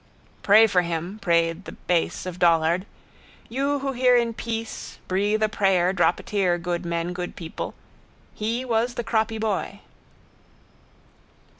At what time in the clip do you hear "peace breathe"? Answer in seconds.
4.33-5.43